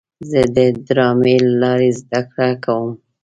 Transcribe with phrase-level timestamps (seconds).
[0.29, 2.89] زه د ډرامې له لارې زده کړه کوم.